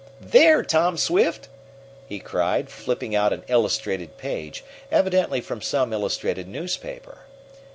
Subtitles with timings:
[0.19, 1.47] "There, Tom Swift!"
[2.09, 7.19] he cried, flipping out an illustrated page, evidently from some illustrated newspaper.